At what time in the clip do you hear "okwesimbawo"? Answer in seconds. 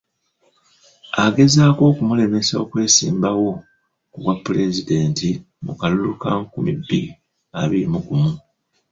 2.63-3.49